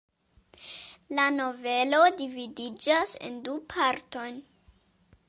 [1.19, 4.45] La novelo dividiĝas en du partojn.